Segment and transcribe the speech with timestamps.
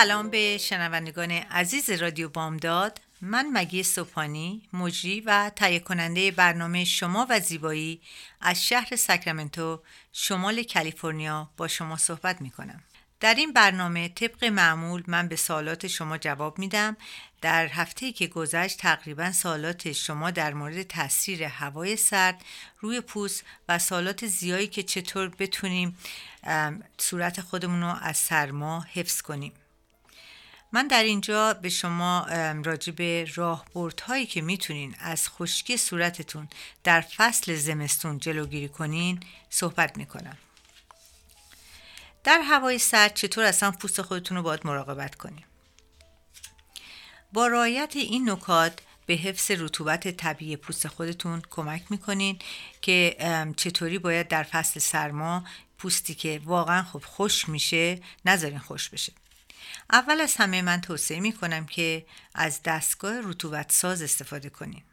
[0.00, 3.00] سلام به شنوندگان عزیز رادیو بامداد.
[3.20, 8.00] من مگی سوپانی مجری و تهیه کننده برنامه شما و زیبایی
[8.40, 9.82] از شهر ساکرامنتو
[10.12, 12.82] شمال کالیفرنیا با شما صحبت می کنم
[13.20, 16.96] در این برنامه طبق معمول من به سوالات شما جواب میدم.
[17.40, 22.44] در هفته که گذشت تقریبا سوالات شما در مورد تاثیر هوای سرد
[22.78, 25.98] روی پوست و سوالات زیایی که چطور بتونیم
[26.98, 29.52] صورت خودمون رو از سرما حفظ کنیم.
[30.72, 32.26] من در اینجا به شما
[32.64, 33.26] راجع به
[34.06, 36.48] هایی که می‌تونین از خشکی صورتتون
[36.84, 40.38] در فصل زمستون جلوگیری کنین صحبت می‌کنم.
[42.24, 45.44] در هوای سرد چطور اصلا پوست خودتون رو باید مراقبت کنیم؟
[47.32, 52.38] با رعایت این نکات به حفظ رطوبت طبیعی پوست خودتون کمک می‌کنین
[52.82, 53.16] که
[53.56, 55.44] چطوری باید در فصل سرما
[55.78, 59.12] پوستی که واقعا خوب خوش میشه نذارین خوش بشه.
[59.92, 64.84] اول از همه من توصیه می کنم که از دستگاه رطوبت ساز استفاده کنیم.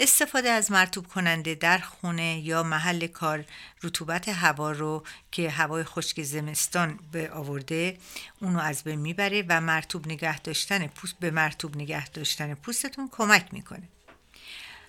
[0.00, 3.44] استفاده از مرتوب کننده در خونه یا محل کار
[3.82, 7.98] رطوبت هوا رو که هوای خشک زمستان به آورده
[8.40, 13.46] اونو از بین می‌بره و مرتوب نگه داشتن پوست به مرتوب نگه داشتن پوستتون کمک
[13.52, 13.88] می‌کنه.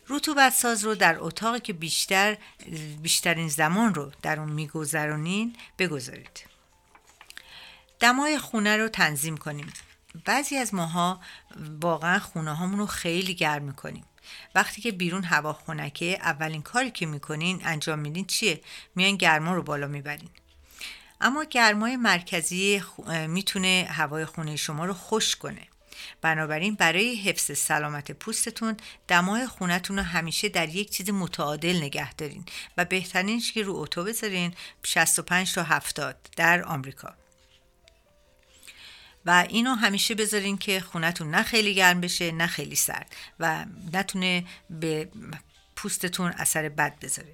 [0.10, 2.38] رطوبت ساز رو در اتاقی که بیشتر
[3.02, 6.53] بیشترین زمان رو در اون میگذرونین بگذارید.
[8.04, 9.74] دمای خونه رو تنظیم کنیم.
[10.26, 11.22] بعضی از ماها
[11.82, 14.06] واقعا خونه هامون رو خیلی گرم می‌کنیم.
[14.56, 18.62] وقتی که بیرون هوا خونکه اولین کاری که می‌کنین انجام میدین چیه؟
[18.96, 20.30] میان گرما رو بالا می‌برین.
[21.22, 22.84] اما گرمای مرکزی
[23.28, 25.68] می‌تونه هوای خونه شما رو خوش کنه.
[26.22, 28.78] بنابراین برای حفظ سلامت پوستتون
[29.08, 32.46] دمای خونتون رو همیشه در یک چیز متعادل نگه دارین
[32.78, 34.54] و بهترینش که رو اتو بذارین
[34.84, 37.23] 65 تا 70 در آمریکا.
[39.26, 44.46] و اینو همیشه بذارین که خونتون نه خیلی گرم بشه نه خیلی سرد و نتونه
[44.70, 45.10] به
[45.76, 47.34] پوستتون اثر بد بذاره.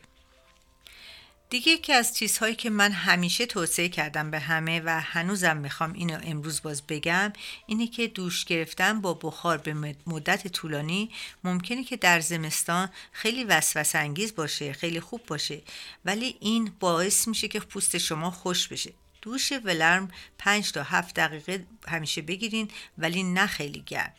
[1.50, 6.20] دیگه یکی از چیزهایی که من همیشه توصیه کردم به همه و هنوزم می‌خوام اینو
[6.24, 7.34] امروز باز بگم
[7.66, 11.12] اینه که دوش گرفتن با بخار به مدت طولانی
[11.44, 15.62] ممکنه که در زمستان خیلی وسوسه انگیز باشه خیلی خوب باشه
[16.06, 18.94] ولی این باعث میشه که پوست شما خوش بشه.
[19.22, 24.14] دوش ولرم 5 تا 7 دقیقه همیشه بگیرین ولی نه خیلی گرم.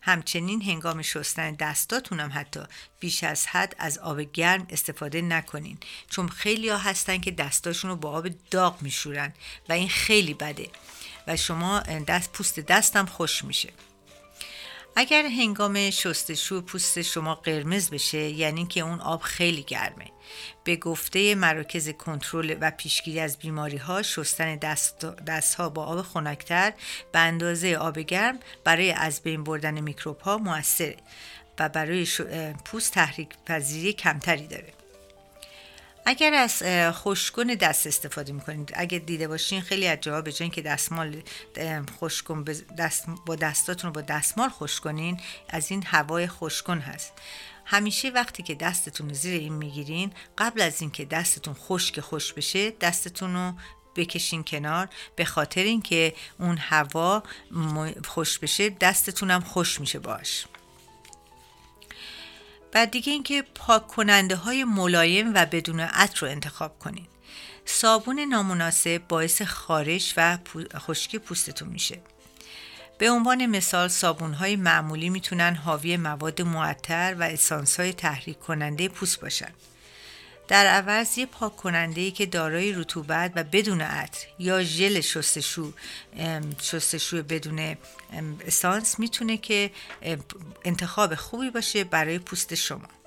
[0.00, 2.60] همچنین هنگام شستن دستاتون هم حتی
[3.00, 5.78] بیش از حد از آب گرم استفاده نکنین
[6.10, 9.32] چون خیلی ها هستن که دستاشون رو با آب داغ میشورن
[9.68, 10.68] و این خیلی بده
[11.26, 13.72] و شما دست پوست دستم خوش میشه.
[14.96, 20.10] اگر هنگام شستشو پوست شما قرمز بشه یعنی که اون آب خیلی گرمه.
[20.64, 26.02] به گفته مراکز کنترل و پیشگیری از بیماری ها شستن دست, دست ها با آب
[26.02, 26.72] خنکتر
[27.12, 30.96] به اندازه آب گرم برای از بین بردن میکروب ها موثره
[31.58, 32.06] و برای
[32.64, 34.72] پوست تحریک پذیری کمتری داره.
[36.06, 36.62] اگر از
[36.96, 41.22] خوشکن دست استفاده می‌کنید اگر دیده باشین خیلی از جاها به که دستمال
[41.98, 42.44] خوشکن
[42.78, 47.12] دست با دستاتون رو با دستمال خوش کنین از این هوای خوشکن هست.
[47.70, 52.70] همیشه وقتی که دستتون رو زیر این می‌گیرین قبل از اینکه دستتون خشک خوش بشه
[52.70, 53.52] دستتون رو
[53.96, 54.88] بکشین کنار.
[55.16, 57.22] به خاطر اینکه اون هوا
[58.04, 60.46] خوش بشه دستتون هم خوش میشه باش.
[62.74, 67.06] و دیگه اینکه پاک کننده های ملایم و بدون عطر رو انتخاب کنین.
[67.64, 70.38] صابون نامناسب باعث خارش و
[70.76, 72.02] خشکی پوستتون میشه.
[72.98, 78.88] به عنوان مثال صابون های معمولی می‌تونن حاوی مواد معطر و اسانس های تحریک کننده
[78.88, 79.50] پوست باشن.
[80.48, 85.72] در عوض یه پاک کننده ای که دارای رطوبت و بدون عطر یا ژل شستشو
[86.62, 87.76] شستشو بدون
[88.46, 89.70] اسانس می‌تونه که
[90.64, 92.97] انتخاب خوبی باشه برای پوست شما.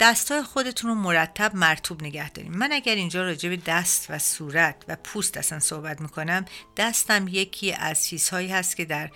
[0.00, 2.52] دستای خودتون رو مرتب مرتوب نگه داریم.
[2.52, 6.44] من اگر اینجا راجع به دست و صورت و پوست اصلا صحبت می‌کنم
[6.76, 9.10] دستم یکی از چیزهایی هست که در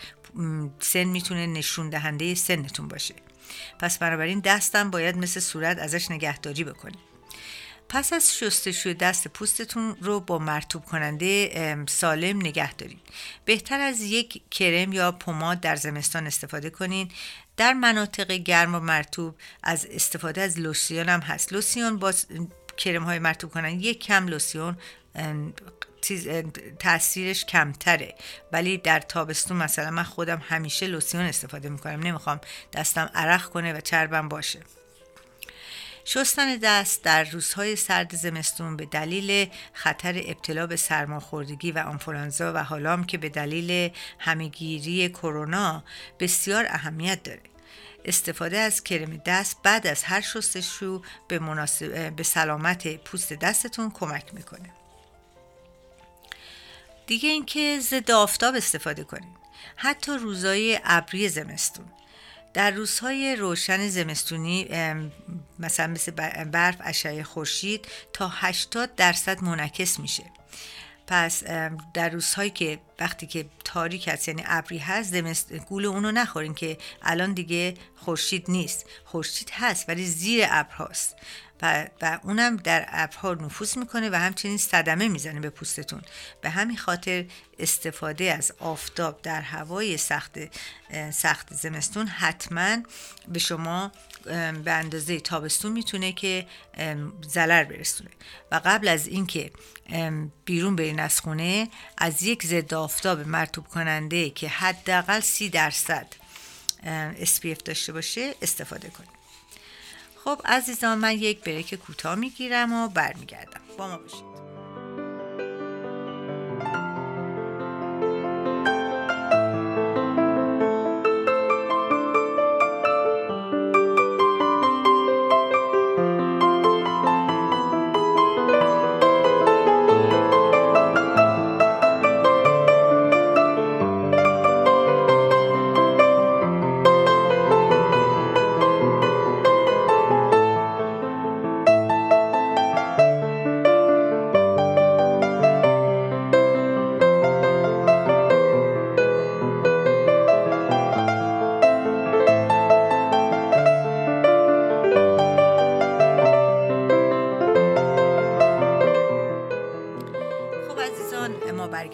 [0.81, 3.15] سن می‌تونه نشون دهنده سنتون باشه.
[3.79, 6.99] پس بنابراین دستم باید مثل صورت ازش نگهداری بکنیم
[7.93, 12.99] پس از شستشوی دست پوستتون رو با مرتوب کننده سالم نگه دارین
[13.45, 17.11] بهتر از یک کرم یا پماد در زمستان استفاده کنین.
[17.57, 21.53] در مناطق گرم و مرتوب از استفاده از لوسیون هم هست.
[21.53, 22.13] لوسیون با
[22.77, 24.77] کرم های مرتوب کنن یک کم لوسیون
[26.79, 28.15] تاثیرش کمتره.
[28.53, 32.01] ولی در تابستون مثلا من خودم همیشه لوسیون استفاده می‌کنم.
[32.01, 32.41] نمی‌خوام
[32.73, 34.61] دستم عرق کنه و چربم باشه.
[36.05, 42.65] شستن دست در روزهای سرد زمستون به دلیل خطر ابتلا به سرماخوردگی و آنفولانزا و
[42.65, 45.85] حالام که به دلیل همهگیری کرونا
[46.19, 47.41] بسیار اهمیت داره.
[48.05, 52.11] استفاده از کرم دست بعد از هر شستشو به, مناسب...
[52.17, 54.71] به سلامت پوست دستتون کمک می‌کنه.
[57.07, 59.41] دیگه اینکه ضد آفتاب استفاده کنید.
[59.77, 61.87] حتی روزای ابری زمستون.
[62.55, 64.69] در روزهای روشن زمستونی
[65.59, 66.13] مثلا مثل
[66.45, 70.25] برف اشعه خورشید تا 80 درصد منعکس میشه.
[71.07, 71.45] پس
[71.95, 76.79] در روزهایی که وقتی که تاریک هست یعنی ابری هست زمست گول اونو نخورین که
[77.03, 78.87] الان دیگه خورشید نیست.
[79.05, 81.17] خورشید هست ولی زیر ابر هست
[81.63, 86.03] و, و اونم در ابرها نفوذ می‌کنه و همچنین صدمه می‌زنه به پوستتون.
[86.41, 87.25] به همین خاطر
[87.59, 90.39] استفاده از آفتاب در هوای سخت
[91.11, 92.77] سخت زمستون حتما
[93.29, 93.93] به شما
[94.65, 96.47] به اندازه تابستون می‌تونه که
[97.29, 98.11] ضرر برسونه.
[98.53, 99.51] و قبل از اینکه
[100.45, 101.69] بیرون برین از خونه
[101.99, 106.07] از یک ضد آفتاب مرتوب کننده که حداقل سی درصد
[107.21, 109.20] SPF داشته باشه استفاده کنید.
[110.25, 113.61] خب عزیزان من یک بریک کوتاه می‌گیرم و برمیگردم.
[113.79, 114.50] با ما باشید.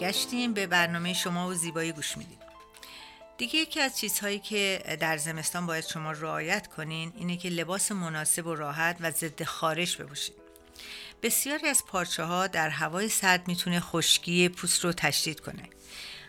[0.07, 2.37] برگشتیم به برنامه شما و زیبایی گوش میدیم.
[3.37, 8.47] دیگه یکی از چیزهایی که در زمستان باید شما رعایت کنین اینه که لباس مناسب
[8.47, 10.35] و راحت و ضد خارش بپوشید
[11.23, 15.63] بسیاری از پارچه ها در هوای سرد می‌تونه خشکی پوست رو تشدید کنه.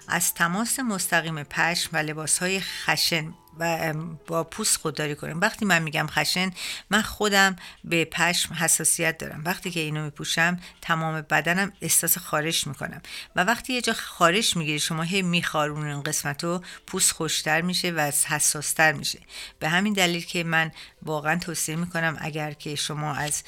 [0.08, 3.94] از تماس مستقیم پشم و لباس های خشن و
[4.26, 6.50] با پوست خودداری کنیم وقتی من میگم خشن
[6.90, 9.43] من خودم به پشم حساسیت دارم.
[9.44, 13.02] وقتی که اینو میپوشم تمام بدنم احساس خارش می‌کنم.
[13.37, 17.90] و وقتی یه جا خارش می‌گیری شما هی میخارون این قسمت رو پوست خوشتر میشه
[17.90, 19.19] و حساستر میشه.
[19.58, 20.72] به همین دلیل که من
[21.02, 23.43] واقعا توصیه می‌کنم اگر که شما از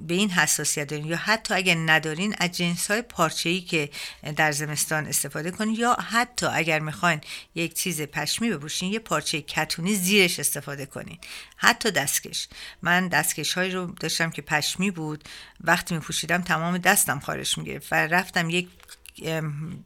[0.00, 3.90] به این حساسیت دارین یا حتی اگر ندارین از جنس های پارچه ای که
[4.36, 7.20] در زمستان استفاده کنین یا حتی اگر می‌خواین
[7.54, 11.18] یک چیز پشمی بپوشین یه پارچه کتونی زیرش استفاده کنین.
[11.56, 12.48] حتی دستکش.
[12.82, 15.24] من دستکش هایی رو داشتم که پشمی بود.
[15.60, 18.68] وقتی می پوشیدم تمام دستم خارش می گرفت و رفتم یک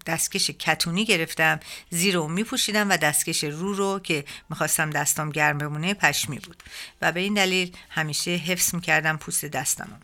[0.07, 1.61] دستکش کتونی گرفتم.
[1.91, 6.63] زیر رو می پوشیدم و دستکش رو رو که می‌خواستم دستام گرم بمونه پشمی بود.
[7.03, 10.01] و به این دلیل همیشه حفظ می‌کردم پوست دستم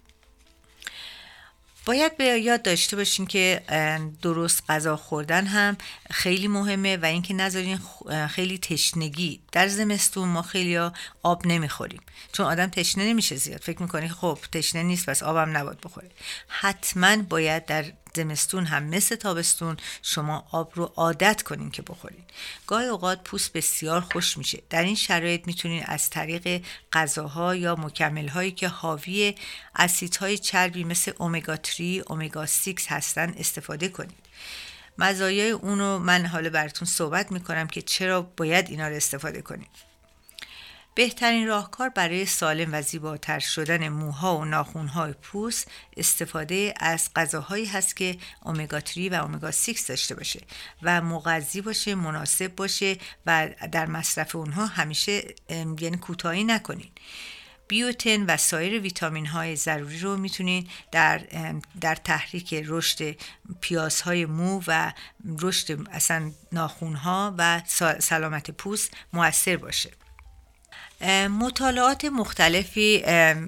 [1.91, 3.63] باید به یاد داشته باشین که
[4.23, 5.77] درست غذا خوردن هم
[6.11, 7.79] خیلی مهمه و اینکه نذارین
[8.31, 10.79] خیلی تشنگی در زمستون ما خیلی
[11.23, 12.01] آب نمی‌خوریم.
[12.33, 13.61] چون آدم تشنه نمیشه زیاد.
[13.61, 16.11] فکر می‌کنی خب تشنه نیست پس آبم نباید بخوره.
[16.49, 22.25] حتما باید در زمستون هم مثل تابستون شما آب رو عادت کنین که بخورین.
[22.67, 24.63] گاهی اوقات پوست بسیار خوش میشه.
[24.71, 26.63] در این شرایط می‌تونین از طریق
[26.93, 29.35] غذاها یا مکملهایی که حاوی
[29.77, 34.27] اسیدهای چربی مثل اومگا 3 اومگا 6 هستن استفاده کنید
[34.99, 39.90] مزایای اونو من حالا براتون صحبت می‌کنم که چرا باید اینا رو استفاده کنید
[41.01, 47.97] بهترین راهکار برای سالم و زیباتر شدن موها و ناخونهای پوست استفاده از غذاهایی هست
[47.97, 50.41] که اومگا 3 و اومگا 6 داشته باشه
[50.83, 55.23] و مغذی باشه مناسب باشه و در مصرف اونها همیشه
[55.81, 56.91] یعنی کوتاهی نکنین.
[57.69, 61.19] بیوتن و سایر ویتامین های ضروری رو می‌تونین در,
[61.81, 63.17] در تحریک رشد
[63.61, 64.93] پیازهای مو و
[65.39, 67.63] رشد اصلا ناخونها و
[68.01, 70.00] سلامت پوست موثر باشه.
[71.39, 73.03] مطالعات مختلفی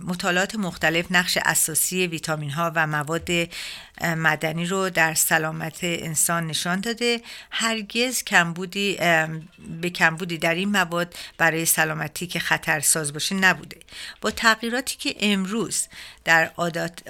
[0.04, 3.30] مطالعات مختلف نقش اساسی ویتامین ها و مواد
[4.02, 7.21] مدنی رو در سلامت انسان نشان داده.
[7.50, 8.97] هرگز کمبودی
[9.80, 13.76] به کمبودی در این مواد برای سلامتی که خطرساز باشه نبوده.
[14.21, 15.88] با تغییراتی که امروز
[16.25, 17.02] در عادات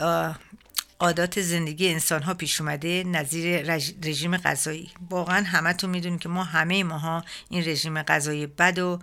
[1.03, 3.63] عادات زندگی انسان ها پیش اومده نظیر
[4.05, 4.91] رژیم غذایی.
[5.11, 8.99] واقعا همه تو می‌دونید که ما همه ماها این رژیم غذایی بد و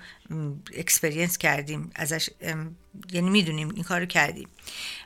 [0.77, 2.29] experience کردیم ازش
[3.11, 4.47] یعنی می‌دونیم این کارو کردیم.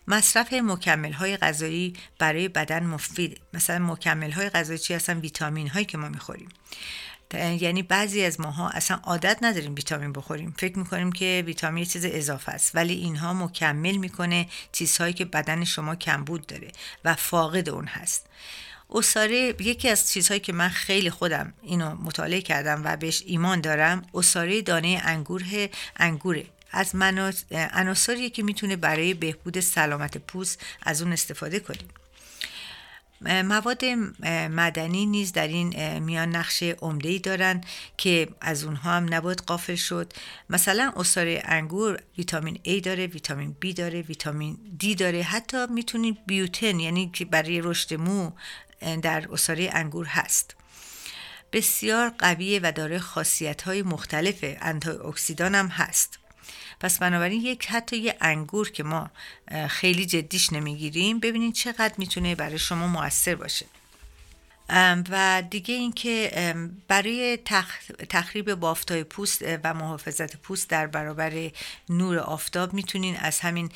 [0.07, 5.85] مصرف مکمل های غذایی برای بدن مفیده مثلا مکمل های غذایی چی؟ هستن ویتامین هایی
[5.85, 6.49] که ما می‌خوریم.
[7.33, 10.55] یعنی بعضی از ماها اصلا عادت نداریم ویتامین بخوریم.
[10.57, 15.95] فکر می‌کنیم که ویتامین چیز اضافه است ولی اینها مکمل می‌کنه چیزهایی که بدن شما
[15.95, 16.67] کمبود داره
[17.05, 18.25] و فاقد اون هست.
[18.95, 24.01] اساره یکی از چیزهایی که من خیلی خودم اینو مطالعه کردم و بهش ایمان دارم
[24.13, 25.43] اساره دانه انگور
[25.97, 26.45] انگوره.
[26.71, 26.95] از
[27.51, 31.87] عناصریه که می‌تونه برای بهبود سلامت پوست از اون استفاده کنیم.
[33.25, 33.85] مواد
[34.51, 37.61] مدنی نیز در این میان نقش عمده ای دارن
[37.97, 40.13] که از اونها هم نباید قافل شد.
[40.49, 45.21] مثلا اصاره انگور ویتامین A داره ویتامین B داره ویتامین D داره.
[45.21, 48.31] حتی می‌تونید بیوتن یعنی که برای رشد مو
[49.01, 50.55] در اصاره انگور هست.
[51.51, 54.43] بسیار قویه و داره خاصیت های مختلف
[55.05, 56.19] اکسیدان هم هست.
[56.83, 59.11] پس بنابراین یک حتی یه انگور که ما
[59.69, 63.65] خیلی جدیش نمی‌گیریم ببینید چقدر می‌تونه برای شما موثر باشه.
[65.09, 66.31] و دیگه اینکه
[66.87, 67.37] برای
[68.09, 71.51] تخریب بافتای پوست و محافظت پوست در برابر
[71.89, 73.71] نور آفتاب می‌تونین از همین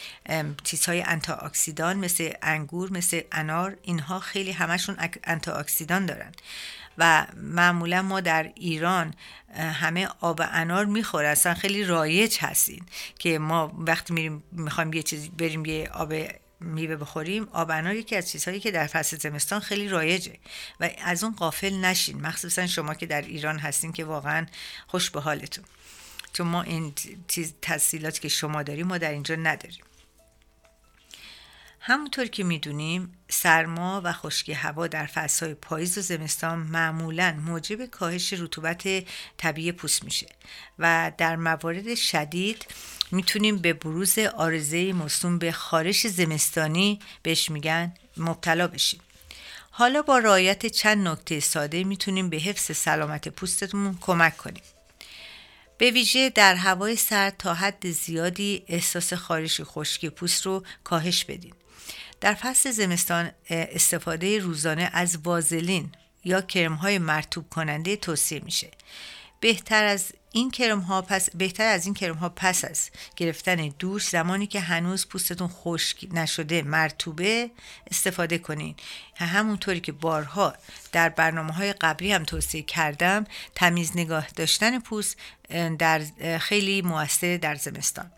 [0.63, 6.31] چیزهای انتا اکسیدان مثل انگور مثل انار اینها خیلی همشون انتا اکسیدان دارن.
[6.97, 9.13] و معمولا ما در ایران
[9.55, 12.81] همه آب انار می‌خوره اصلا خیلی رایج هستین
[13.19, 16.13] که ما وقتی میریم می‌خوایم یه چیزی بریم یه آب
[16.59, 20.33] میوه بخوریم آب انار یکی از چیزهایی که در فصل زمستان خیلی رایجه.
[20.79, 22.21] و از اون قافل نشین.
[22.21, 24.45] مخصوصا شما که در ایران هستین که واقعا
[24.87, 25.63] خوش به حالتون.
[26.33, 26.93] چون ما این
[27.61, 29.83] تحصیلاتی که شما داریم ما در اینجا نداریم.
[31.87, 38.33] همونطور که می‌دونیم سرما و خشکی هوا در فصلهای پاییز و زمستان معمولا موجب کاهش
[38.33, 39.03] رطوبت
[39.37, 40.27] طبیعی پوست میشه
[40.79, 42.65] و در موارد شدید
[43.11, 48.99] می‌تونیم به بروز آرزه مصوم به خارش زمستانی بهش میگن مبتلا بشیم.
[49.71, 54.63] حالا با رعایت چند نکته ساده می‌تونیم به حفظ سلامت پوستتون کمک کنیم.
[55.77, 61.53] به ویژه در هوای سرد تا حد زیادی احساس خارش خشکی پوست رو کاهش بدین.
[62.21, 65.91] در فصل زمستان استفاده روزانه از وازلین
[66.23, 68.71] یا کرم های مرتوب کننده توصیه میشه.
[69.39, 74.07] بهتر از این کرم ها پس بهتر از این کرم ها پس از گرفتن دوش
[74.07, 77.49] زمانی که هنوز پوستتون خشک نشده مرتوبه
[77.91, 78.75] استفاده کنین.
[79.15, 80.53] همونطوری که بارها
[80.91, 85.17] در برنامه های قبلی هم توصیه کردم تمیز نگاه داشتن پوست
[85.79, 86.01] در
[86.37, 88.11] خیلی موثر در زمستان.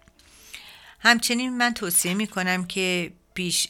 [1.00, 3.67] همچنین من توصیه می کنم که بیش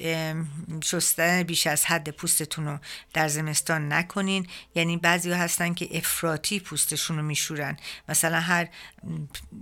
[0.83, 2.79] شستن بیش از حد پوستتون رو
[3.13, 4.47] در زمستان نکنین.
[4.75, 7.77] یعنی بعضی هستن که افراطی پوستشون رو میشورن.
[8.09, 8.67] مثلا هر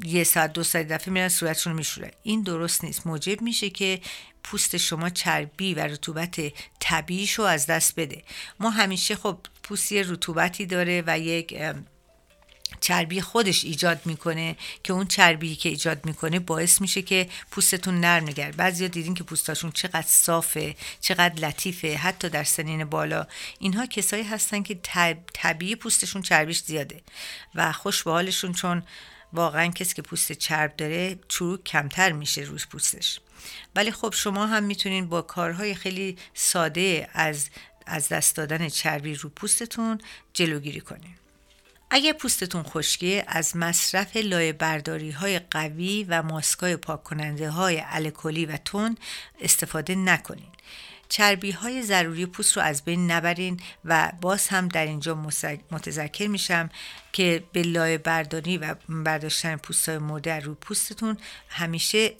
[0.03, 2.11] یه ساعت دو ساعت دفعه میرن صورتشون رو میشورن.
[2.23, 3.07] این درست نیست.
[3.07, 4.01] موجب میشه که
[4.43, 6.41] پوست شما چربی و رطوبت
[6.79, 8.23] طبیعیش رو از دست بده.
[8.59, 11.53] ما همیشه خب پوست یه رطوبتی داره و یک
[12.79, 18.23] چربی خودش ایجاد می‌کنه که اون چربی که ایجاد می‌کنه باعث میشه که پوستتون نرم
[18.23, 23.27] نگر بعضیا دیدین که پوستاشون چقدر صافه چقدر لطیفه حتی در سنین بالا.
[23.59, 24.79] اینها کسایی هستن که
[25.33, 27.01] طبیعی پوستشون چربیش زیاده
[27.55, 28.83] و خوش به حالشون چون
[29.33, 33.19] واقعا کسی که پوست چرب داره چروک کمتر میشه روز پوستش.
[33.75, 37.49] ولی خب شما هم می‌تونین با کارهای خیلی ساده از
[37.85, 40.01] از دست دادن چربی رو پوستتون
[40.33, 41.15] جلوگیری کنین.
[41.89, 48.45] اگر پوستتون خشکه از مصرف لایه برداری های قوی و ماسکای پاک کننده های الکلی
[48.45, 48.97] و تون
[49.41, 50.51] استفاده نکنین.
[51.09, 55.15] چربی های ضروری پوست رو از بین نبرین و باز هم در اینجا
[55.71, 56.69] متذکر میشم
[57.13, 61.17] که به لایه برداری و برداشتن پوست های مرده رو پوستتون
[61.49, 62.13] همیشه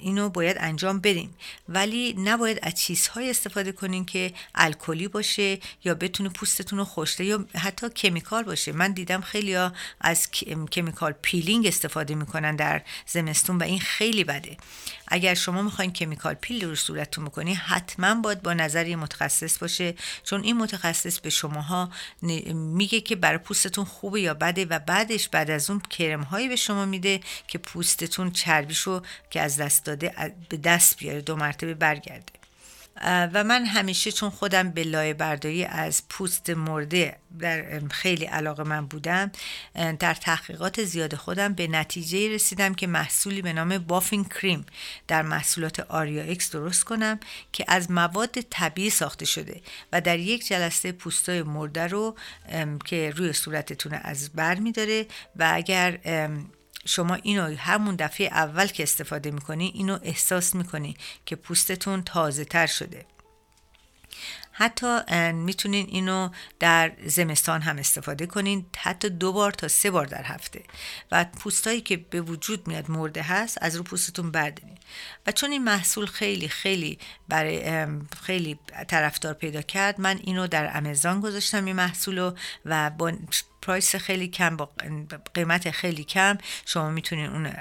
[0.00, 1.30] اینو باید انجام بدین.
[1.68, 7.24] ولی نباید از چیزهای استفاده کنین که الکلی باشه یا بتونه پوستتون رو خشک کنه
[7.24, 8.72] یا حتی chemical باشه.
[8.72, 10.30] من دیدم خیلی ها از
[10.72, 14.56] chemical peeling استفاده می‌کنن در زمستون و این خیلی بده.
[15.08, 19.94] اگر شما می‌خواین chemical peel رو صورتتون بکنی حتما باید با نظر متخصص باشه.
[20.24, 21.90] چون این متخصص به شماها
[22.52, 26.56] میگه که برای پوستتون خوبه یا بده و بعدش بعد از اون کرم هایی به
[26.56, 32.32] شما میده که پوستتون چربیشو که از دست داده به دست بیاره دو مرتبه برگرده.
[33.04, 38.86] و من همیشه چون خودم به لایه برداری از پوست مرده در خیلی علاقه من
[38.86, 39.30] بودم
[39.98, 44.66] در تحقیقات زیاد خودم به نتیجه رسیدم که محصولی به نام بافین کریم
[45.08, 47.20] در محصولات آریا اکس درست کنم
[47.52, 49.60] که از مواد طبیعی ساخته شده
[49.92, 52.16] و در یک جلسه پوستای مرده رو
[52.84, 55.06] که روی صورتتون از بر میداره
[55.36, 55.98] و اگر
[56.86, 60.96] شما اینو همون دفعه اول که استفاده می‌کنی اینو احساس می‌کنی
[61.26, 63.06] که پوستتون تازه تر شده.
[64.62, 66.28] حتی می‌تونین اینو
[66.58, 70.62] در زمستان هم استفاده کنین حتی دو بار تا سه بار در هفته.
[71.12, 74.78] و پوستایی که به وجود میاد مرده هست از رو پوستتون بردارین.
[75.26, 77.86] و چون این محصول خیلی خیلی برای
[78.22, 82.32] خیلی طرفدار پیدا کرد من اینو در امازون گذاشتم این محصول
[82.64, 83.12] و با
[83.62, 84.70] پرایس خیلی کم با
[85.34, 87.52] قیمت خیلی کم شما می‌تونین اون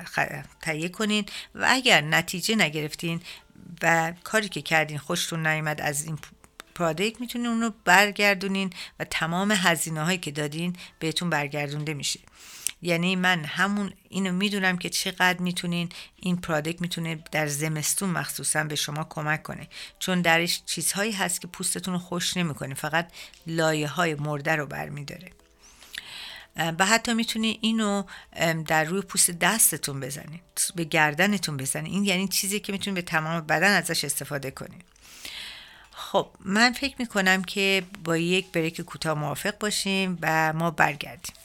[0.61, 1.25] تهیه کنین.
[1.55, 3.21] و اگر نتیجه نگرفتین
[3.81, 6.17] و کاری که کردین خوشتون نیومد از این
[6.75, 12.19] پرادکت می‌تونین اونو برگردونین و تمام هزینه هایی که دادین بهتون برگردونده میشه.
[12.81, 18.75] یعنی من همون اینو می‌دونم که چقدر می‌تونین این پرادکت می‌تونه در زمستون مخصوصا به
[18.75, 19.67] شما کمک کنه.
[19.99, 23.11] چون درش چیزهایی هست که پوستتون رو خوش نمی‌کنه فقط
[23.47, 25.31] لایه های مرده رو برمیداره.
[26.55, 28.03] و حتی می‌تونی اینو
[28.67, 30.41] در روی پوست دستتون بزنید
[30.75, 34.83] به گردنتون بزنید این یعنی چیزی که می‌تونید به تمام بدن ازش استفاده کنید
[36.01, 41.35] خب من فکر می‌کنم که با یک بریک کوتاه موافق باشیم و ما برگردیم.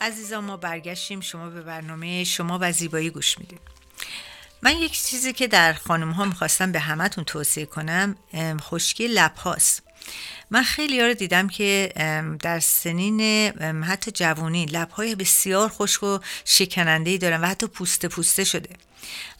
[0.00, 1.20] عزیزان ما برگشتیم.
[1.20, 3.60] شما به برنامه شما و زیبایی گوش می‌دید
[4.62, 8.16] من یک چیزی که در خانم ها می‌خواستم به همتون توصیه کنم
[8.60, 9.82] خشکی لب هاست.
[10.50, 11.92] من خیلی ها رو دیدم که
[12.42, 13.20] در سنین
[13.84, 18.70] حتی جوانی لبهای بسیار خشک و شکننده ای دارن و حتی پوسته پوسته شده.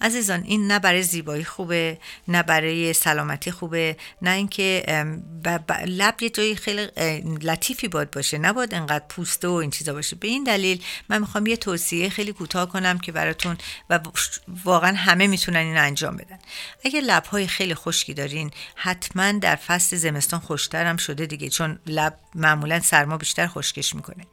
[0.00, 4.84] عزیزان این نه برای زیبایی خوبه نه برای سلامتی خوبه نه اینکه
[5.86, 6.88] لب یه جایی خیلی
[7.42, 8.38] لطیفی باد باشه.
[8.38, 10.16] نباید انقدر پوسته و این چیزا باشه.
[10.16, 13.58] به این دلیل من می‌خوام یه توصیه خیلی کوتاه کنم که براتون
[13.90, 14.00] و
[14.64, 16.38] واقعا همه می‌تونن این انجام بدن.
[16.84, 22.18] اگر لبهای خیلی خشکی دارین حتما در فصل زمستان خوشتر هم شده دیگه چون لب
[22.34, 24.26] معمولا سرما بیشتر خشکش می‌کنه.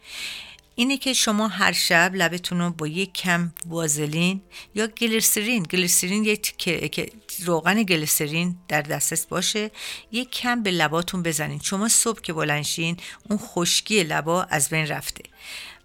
[0.79, 4.41] اینه که شما هر شب لبتون رو با یک کم وازلین
[4.75, 7.11] یا گلیسرین گلیسرین یک
[7.45, 9.71] روغن گلیسرین در دسترس باشه
[10.11, 11.59] یک کم به لباتون بزنین.
[11.63, 12.97] شما صبح که بلنشین
[13.29, 15.23] اون خشکی لبا از بین رفته.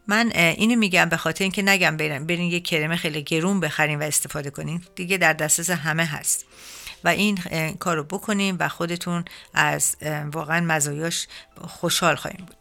[0.06, 4.02] من اینو میگم به خاطر اینکه نگم برین برین یه کرم خیلی گرون بخرین و
[4.02, 4.82] استفاده کنین.
[4.94, 6.44] دیگه در دسترس همه هست.
[7.04, 7.38] و این
[7.78, 9.24] کار رو بکنین و خودتون
[9.54, 9.96] از
[10.32, 11.26] واقعا مزایاش
[11.60, 12.56] خوشحال خواهیم بود.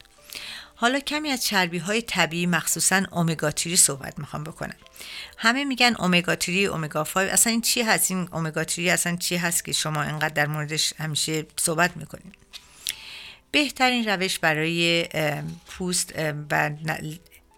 [0.81, 4.75] حالا کمی از چربی های طبیعی مخصوصا اومگا 3 صحبت می‌خوام بکنم.
[5.37, 9.35] همه میگن اومگا 3 اومگا 5 اصلا این چی هست؟ این اومگا 3 اصلا چی
[9.35, 12.35] هست که شما اینقدر در موردش همیشه صحبت می‌کنید؟
[13.51, 15.07] بهترین روش برای
[15.67, 16.13] پوست
[16.51, 16.69] و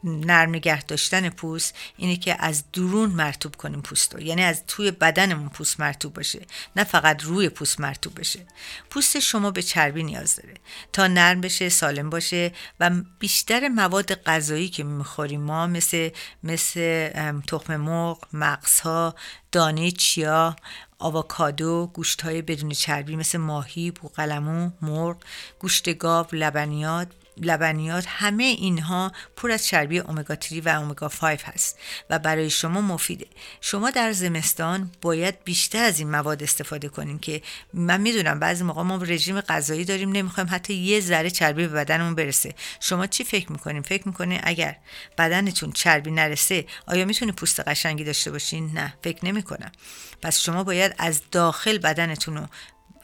[0.03, 4.91] نرم نگه داشتن پوست اینه که از درون مرتوب کنیم پوست رو یعنی از توی
[4.91, 6.41] بدنمون پوست مرتوب باشه
[6.75, 8.45] نه فقط روی پوست مرتوب بشه.
[8.89, 10.53] پوست شما به چربی نیاز داره.
[10.93, 16.09] تا نرم بشه سالم باشه و بیشتر مواد غذایی که می‌خوریم ما مثل
[16.43, 17.09] مثل
[17.47, 19.15] تخم مرغ مغزها
[19.51, 20.55] دانه چیا
[20.99, 25.17] آووکادو گوشت های بدون چربی مثل ماهی بوقلمو مرغ
[25.59, 31.79] گوشت گاو لبنیات لبنیات همه اینها پر از چربی اومگا 3 و اومگا 5 هست
[32.09, 33.27] و برای شما مفیده.
[33.61, 37.41] شما در زمستان باید بیشتر از این مواد استفاده کنین که
[37.73, 42.15] من می‌دونم بعضی موقع ما رژیم غذایی داریم نمی‌خوایم حتی یه ذره چربی به بدنمون
[42.15, 42.55] برسه.
[42.79, 44.75] شما چی فکر می‌کنین؟ فکر می‌کنین اگر
[45.17, 49.71] بدنتون چربی نرسه آیا می‌تونه پوست قشنگی داشته باشین؟ نه فکر نمی‌کنم.
[50.21, 52.47] پس شما باید از داخل بدنتون رو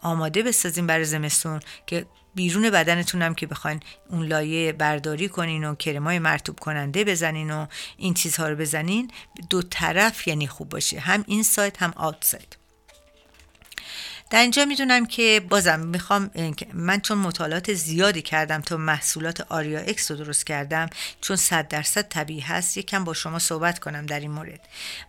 [0.01, 5.75] آماده بسازین برای زمستون که بیرون بدنتون هم که بخواین اون لایه برداری کنین و
[5.75, 7.65] کرمای مرتوب کننده بزنین و
[7.97, 9.11] این چیزها رو بزنین.
[9.49, 10.99] دو طرف یعنی خوب باشه.
[10.99, 12.58] هم این سایت هم آوت سایت.
[14.29, 16.31] در اینجا می‌دونم که بازم می‌خوام
[16.73, 20.89] من چون مطالعات زیادی کردم تا محصولات آریا اکس رو درست کردم
[21.21, 24.59] چون صد درصد طبیعی هست یکم با شما صحبت کنم در این مورد.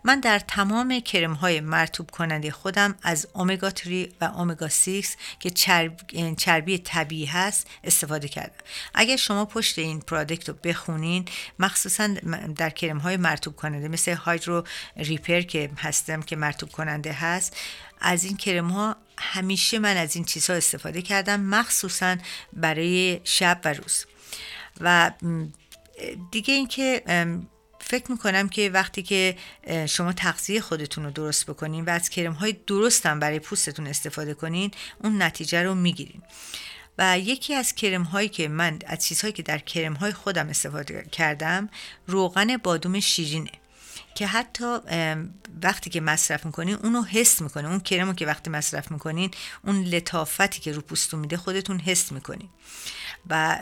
[0.03, 5.05] من در تمام کرم های مرتوب کننده خودم از اومگا 3 و اومگا 6
[5.39, 5.97] که چرب،
[6.37, 8.63] چربی طبیعی هست استفاده کردم.
[8.93, 11.25] اگر شما پشت این پرادکت رو بخونین
[11.59, 12.07] مخصوصا
[12.57, 14.63] در کرم های مرتوب کننده مثل هایدرو
[14.97, 17.55] ریپر که هستم که مرتوب کننده هست
[18.01, 22.17] از این کرم ها همیشه من از این چیزها استفاده کردم مخصوصا
[22.53, 24.05] برای شب و روز.
[24.81, 25.11] و
[26.31, 27.03] دیگه اینکه
[27.79, 29.35] فکر می‌کنم که وقتی که
[29.87, 34.71] شما تغذیه خودتون رو درست بکنین و از کرم های درستم برای پوستتون استفاده کنین
[35.03, 36.21] اون نتیجه رو می‌گیرین.
[36.97, 41.05] و یکی از کرم هایی که من از چیزهایی که در کرم های خودم استفاده
[41.11, 41.69] کردم
[42.07, 43.51] روغن بادوم شیرینه.
[44.15, 44.77] که حتی
[45.63, 49.31] وقتی که مصرف می‌کنین اونو حس می‌کنه اون کرمو که وقتی مصرف می‌کنین
[49.65, 52.49] اون لطافتی که رو پوستون میده خودتون حس می‌کنین.
[53.29, 53.59] و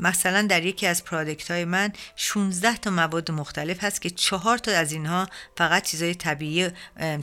[0.00, 4.72] مثلا در یکی از پرادکت های من 16 تا مواد مختلف هست که چهار تا
[4.72, 6.70] از اینها فقط چیزای طبیعی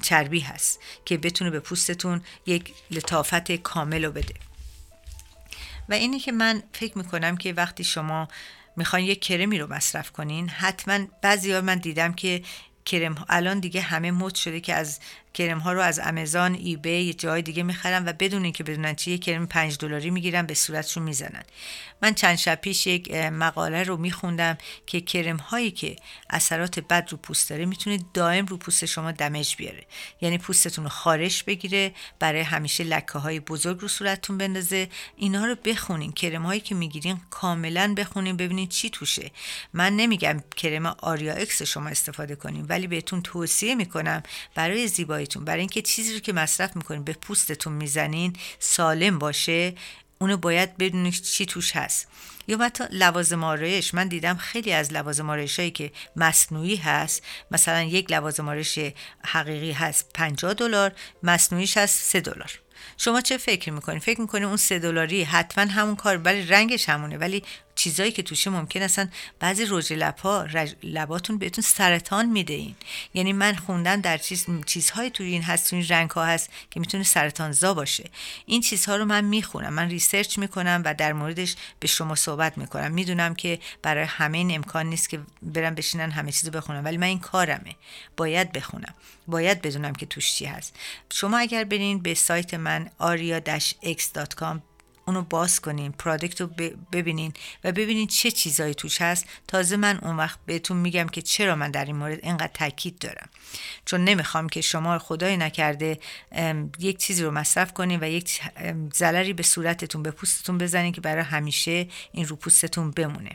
[0.01, 4.33] چربی هست که بتونه به پوستتون یک لطافت کامل رو بده.
[5.89, 8.27] و اینی که من فکر می‌کنم که وقتی شما
[8.77, 12.41] می‌خواین یک کرمی رو مصرف کنین؟ حتما بعضی من دیدم که
[12.85, 14.99] کرم الان دیگه همه مد شده که از
[15.35, 19.11] کرم ها رو از آمازون ایبی یه جای دیگه می‌خرن و بدون اینکه بدونن چی
[19.11, 21.43] یه کرم 5 دلاری می‌گیرن به صورتشون می‌زنن.
[22.01, 25.95] من چند شب پیش یک مقاله رو میخوندم که کرم هایی که
[26.29, 29.83] اثرات بد رو پوست داره می‌تونه دائم رو پوست شما دمج بیاره.
[30.21, 34.89] یعنی پوستتون رو خارش بگیره برای همیشه لکه های بزرگ رو صورتتون بندازه.
[35.15, 36.11] اینا رو بخونین.
[36.11, 39.31] کرم هایی که می‌گیرین کاملا بخونین ببینین چی توشه.
[39.73, 44.23] من نمیگم کرم آریا اکس شما استفاده کنین ولی بهتون توصیه می‌کنم
[44.55, 44.87] برای
[45.25, 49.73] زیباییتون برای اینکه چیزی رو که مصرف می‌کنین به پوستتون می‌زنین سالم باشه
[50.19, 52.07] اونو باید بدونید چی توش هست.
[52.47, 57.81] یا حتی لوازم آرایش من دیدم خیلی از لوازم آرایش هایی که مصنوعی هست مثلا
[57.83, 58.79] یک لوازم آرایش
[59.25, 60.91] حقیقی هست 50 دلار
[61.23, 62.59] مصنوعیش هست 3 دلار.
[62.97, 67.17] شما چه فکر می‌کنید فکر می‌کنید اون سه دلاری حتما همون کار ولی رنگش همونه
[67.17, 67.43] ولی
[67.75, 69.09] چیزایی که توشه ممکن اصلا
[69.39, 70.75] بعضی رژ لبها رج...
[70.83, 72.75] لباتون بهتون سرطان میده این
[73.13, 76.79] یعنی من خوندم در چیز چیزهایی توی این هست توی این رنگ ها هست که
[76.79, 78.09] می‌تونه سرطان زا باشه.
[78.45, 79.73] این چیزها رو من می‌خونم.
[79.73, 82.91] من research می‌کنم و در موردش به شما صحبت می‌کنم.
[82.91, 87.07] می‌دونم که برای همه این امکان نیست که برم بشینن همه چیزو بخونم ولی من
[87.07, 87.75] این کارمه.
[88.17, 88.93] باید بخونم.
[89.27, 90.75] باید بدونم که توش چی هست.
[91.13, 94.74] شما اگر برین به سایت من aria-x.com
[95.07, 96.47] اونو باز کنین product رو
[96.91, 99.25] ببینین و ببینین چه چیزایی توش هست.
[99.47, 103.29] تازه من اون وقت بهتون میگم که چرا من در این مورد اینقدر تاکید دارم.
[103.85, 105.99] چون نمی‌خوام که شما خدای نکرده
[106.79, 108.41] یک چیزی رو مصرف کنین و یک
[108.93, 113.31] ضرری به صورتتون به پوستتون بزنین که برای همیشه این رو پوستتون بمونه.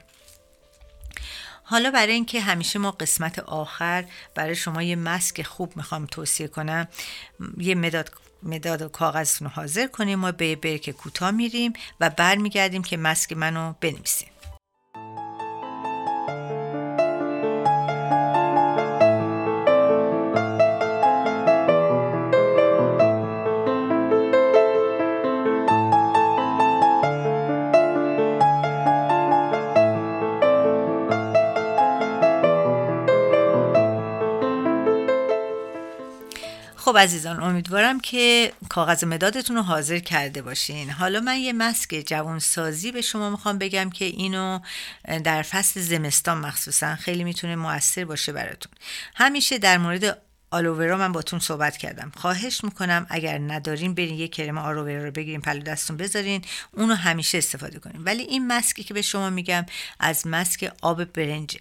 [1.71, 4.05] حالا برای اینکه همیشه ما قسمت آخر
[4.35, 6.89] برای شما یه مسک خوب می‌خوام توصیه کنم
[7.59, 8.11] یه مداد
[8.43, 13.33] مداد و کاغذتون رو حاضر کنیم ما به برک کوتاه میریم و برمیگردیم که مسک
[13.33, 14.29] منو بنویسیم
[36.91, 40.91] خب عزیزان امیدوارم که کاغذ مدادتون رو حاضر کرده باشین.
[40.91, 44.59] حالا من یه مسک جوان سازی به شما می‌خوام بگم که اینو
[45.25, 48.73] در فصل زمستان مخصوصا خیلی می‌تونه موثر باشه براتون.
[49.15, 52.13] همیشه در مورد آلوورا من باتون صحبت کردم.
[52.17, 57.39] خواهش می‌کنم اگر ندارین برین یه کرم آلوورا رو بگیرین پلو دستون بذارین اونو همیشه
[57.39, 58.05] استفاده کنین.
[58.05, 59.67] ولی این مسکی که به شما میگم
[60.01, 61.61] از مسک آب برنجه.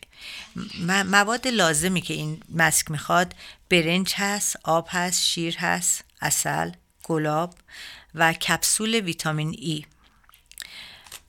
[1.06, 3.34] مواد لازمی که این مسک می‌خواد
[3.70, 6.72] برنج هست آب هست شیر هست اصل
[7.04, 7.56] گلاب
[8.16, 9.86] و کپسول ویتامین ای.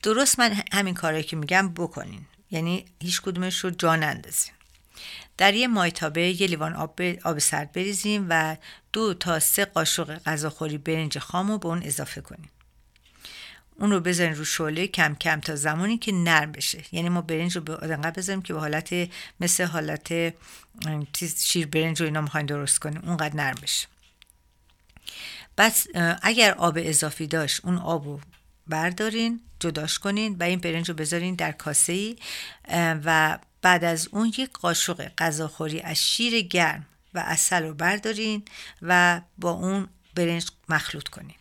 [0.03, 2.27] درست من همین کارهایی که میگم بکنین.
[2.51, 4.53] یعنی هیچ کدومش رو جا نندازین.
[5.37, 8.57] در یه مایتابه یه لیوان آب, آب سرد بریزیم و
[8.93, 12.51] دو تا سه قاشق غذاخوری برنج خام رو به اون اضافه کنیم
[13.81, 16.85] اون رو بذارین رو شعله کم کم تا زمانی که نرم بشه.
[16.93, 19.09] یعنی ما برنج رو به انقدر بذاریم که به حالت
[19.41, 20.35] مثل حالت
[21.39, 23.87] شیر برنج رو اینا می‌خواین درست کنیم اونقدر نرم بشه.
[25.59, 25.87] بس
[26.23, 28.21] اگر آب اضافی داشت اون آب رو
[28.67, 32.17] بردارین جداش کنین و این برنج رو بذارین در کاسه ای
[33.05, 38.43] و بعد از اون یک قاشق غذاخوری از شیر گرم و اصل رو بردارین
[38.83, 41.37] و با اون برنج مخلوط کنین.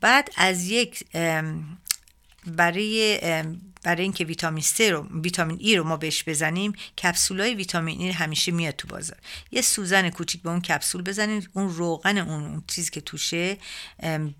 [0.00, 1.04] بعد از یک
[2.46, 3.20] برای
[3.82, 8.52] برای اینکه ویتامین C رو ویتامین ای رو ما بهش بزنیم کپسولای ویتامین ای همیشه
[8.52, 9.18] میاد تو بازار.
[9.50, 13.56] یه سوزن کوچیک به اون کپسول بزنین اون روغن اون, اون چیزی که توشه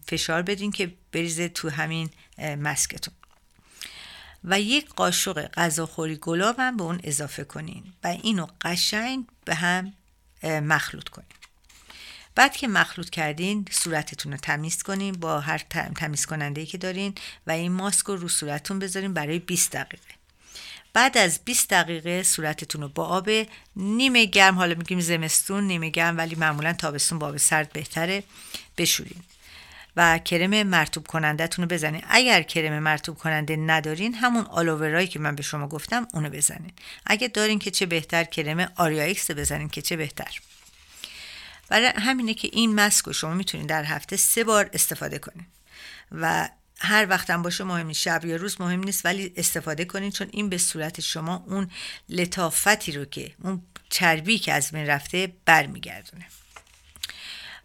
[0.07, 3.15] فشار بدین که بریزه تو همین مسکتون.
[4.45, 9.93] و یک قاشق غذاخوری گلاب هم به اون اضافه کنین و اینو قشنگ به هم
[10.43, 11.40] مخلوط کنین.
[12.41, 15.59] بعد که مخلوط کردین صورتتون رو تمیز کنین با هر
[15.97, 17.15] تمیز کننده ای که دارین
[17.47, 20.15] و این ماسک رو رو صورتتون بذارین برای 20 دقیقه.
[20.93, 23.31] بعد از 20 دقیقه صورتتون رو با آب
[23.77, 28.23] نیمه گرم حالا میگیم زمستون نیمه گرم ولی معمولا تابستون با آب سرد بهتره
[28.79, 29.23] بشورین
[29.97, 32.03] و کرم مرتوب کنندهتون رو بزنین.
[32.09, 36.73] اگر کرم مرتوب کننده ندارین همون آلوورایی که من به شما گفتم اونو بزنین.
[37.07, 40.50] اگه دارین که چه بهتر کرم آریا ایکس بزنین که چه بهتر.
[41.71, 45.47] برای همینه که این مسک رو شما می‌تونین در هفته سه بار استفاده کنین
[46.13, 48.01] و هر وقتم باشه مهم نیست.
[48.01, 51.71] شب یا روز مهم نیست ولی استفاده کنین چون این به صورت شما اون
[52.09, 56.27] لطافتی رو که اون چربی که از من رفته برمیگردونه.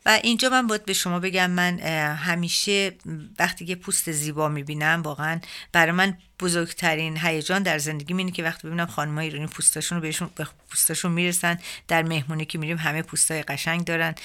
[0.06, 1.80] و اینجا من باید به شما بگم من
[2.16, 2.94] همیشه
[3.40, 5.40] وقتی که پوست زیبا می‌بینم واقعا
[5.72, 10.30] برای من بزرگترین هیجان در زندگی اینه که وقتی ببینم خانم ایرانی پوستاشون رو بهشون
[10.36, 14.16] به پوستاشون می‌رسن در مهمونی که میریم همه پوستای قشنگ دارن.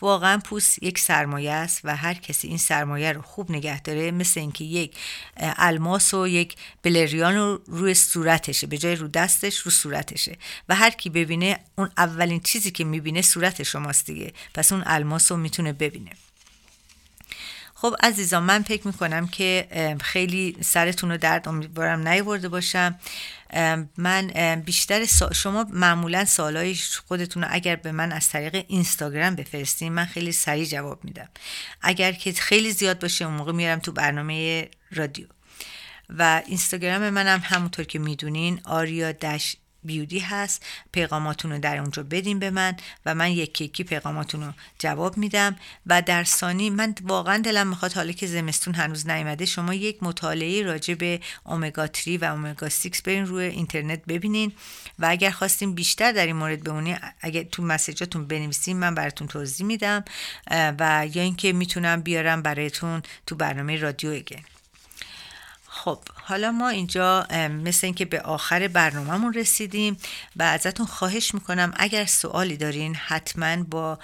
[0.00, 4.40] واقعا پوست یک سرمایه است و هر کسی این سرمایه رو خوب نگه داره مثل
[4.40, 4.96] اینکه یک
[5.36, 10.36] الماس و یک بلریان رو روی صورتشه به جای رو دستش رو صورتشه
[10.68, 14.32] و هر کی ببینه اون اولین چیزی که می‌بینه صورت شماست دیگه.
[14.54, 16.10] پس اون الماس رو می‌تونه ببینه.
[17.84, 19.68] خب عزیزان من فکر می‌کنم که
[20.00, 22.98] خیلی سرتون رو درد امیدوارم نیورده باشم.
[23.98, 26.76] من بیشتر شما معمولا سوالای
[27.08, 31.28] خودتون رو اگر به من از طریق اینستاگرام بفرستین من خیلی سریع جواب میدم.
[31.82, 35.26] اگر که خیلی زیاد باشه اون موقع میرم تو برنامه رادیو.
[36.08, 42.38] و اینستاگرام منم همونطور که می‌دونین آریا دش بیودی هست پیغاماتون رو در اونجا بدین
[42.38, 47.38] به من و من یکی یکی پیغاماتون رو جواب میدم و در ثانی من واقعا
[47.38, 52.24] دلم می‌خواد حالا که زمستون هنوز نیومده شما یک مطالعه راجع به اومگا 3 و
[52.24, 54.52] اومگا 6 برین روی اینترنت ببینین
[54.98, 59.66] و اگر خواستیم بیشتر در این مورد بمونی اگر تو مسیجاتون بنویسین من براتون توضیح
[59.66, 60.04] میدم
[60.50, 64.53] و یا اینکه می‌تونم بیارم برایتون تو برنامه رادیو اگه.
[65.84, 67.26] خب حالا ما اینجا
[67.64, 69.96] مثل اینکه به آخر برنامهمون رسیدیم
[70.36, 73.98] و ازتون خواهش می‌کنم اگر سوالی دارین حتما با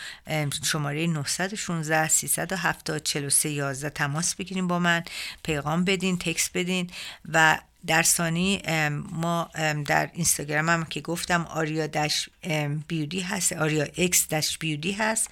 [0.64, 5.02] شماره 916 370 43 11 تماس بگیریم با من
[5.42, 6.90] پیغام بدین تکس بدین
[7.32, 8.62] و در ثانی
[9.12, 9.50] ما
[9.86, 12.28] در اینستاگرام هم که گفتم آریا دش
[12.88, 15.30] بیودی هست آریا اکس دش بیودی هست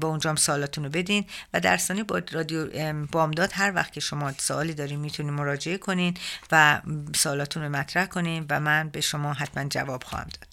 [0.00, 1.24] با اونجا هم سوالاتون رو بدین.
[1.52, 6.16] و در ثانی با رادیو بامداد هر وقت که شما سوالی دارین می‌تونین مراجعه کنین
[6.52, 6.80] و
[7.14, 10.48] سوالاتون رو مطرح کنین و من به شما حتما جواب خواهم داد.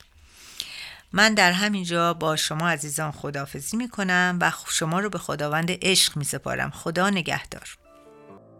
[1.13, 6.71] من در همینجا با شما عزیزان خداحافظی می‌کنم و شما رو به خداوند عشق میسپارم.
[6.71, 7.77] خدا نگهدار.